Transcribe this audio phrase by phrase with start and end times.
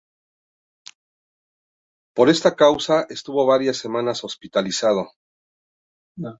[2.15, 5.11] Por esta causa estuvo varias semanas hospitalizado.